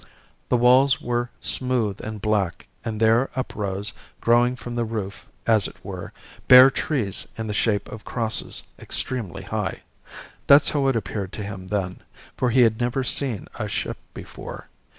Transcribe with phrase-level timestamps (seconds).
[0.49, 5.75] The walls were smooth and black, and there uprose, growing from the roof as it
[5.85, 6.11] were,
[6.47, 9.83] bare trees in the shape of crosses, extremely high.
[10.47, 11.99] That's how it appeared to him then,
[12.35, 14.69] for he had never seen a ship before.